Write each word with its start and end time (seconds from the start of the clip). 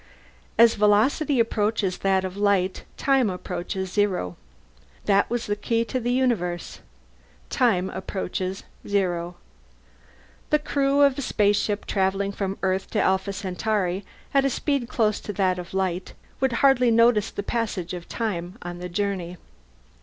As 0.57 0.73
velocity 0.73 1.39
approaches 1.39 1.99
that 1.99 2.25
of 2.25 2.35
light, 2.35 2.85
time 2.97 3.29
approaches 3.29 3.91
zero. 3.91 4.35
That 5.05 5.29
was 5.29 5.45
the 5.45 5.55
key 5.55 5.85
to 5.85 5.99
the 5.99 6.11
universe. 6.11 6.79
Time 7.51 7.87
approaches 7.91 8.63
zero. 8.87 9.35
The 10.49 10.57
crew 10.57 11.01
of 11.01 11.19
a 11.19 11.21
spaceship 11.21 11.85
travelling 11.85 12.31
from 12.31 12.57
Earth 12.63 12.89
to 12.89 12.99
Alpha 12.99 13.31
Centauri 13.31 14.03
at 14.33 14.43
a 14.43 14.49
speed 14.49 14.89
close 14.89 15.19
to 15.19 15.33
that 15.33 15.59
of 15.59 15.71
light 15.71 16.15
would 16.39 16.51
hardly 16.65 16.89
notice 16.89 17.29
the 17.29 17.43
passage 17.43 17.93
of 17.93 18.09
time 18.09 18.57
on 18.63 18.79
the 18.79 18.89
journey. 18.89 19.37